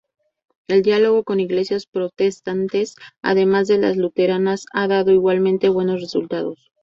El 0.67 0.81
diálogo 0.81 1.23
con 1.23 1.39
Iglesias 1.39 1.85
protestantes 1.85 2.95
además 3.21 3.67
de 3.67 3.77
las 3.77 3.97
luteranas 3.97 4.65
ha 4.73 4.87
dado 4.87 5.11
igualmente 5.11 5.69
buenos 5.69 6.01
resultados. 6.01 6.71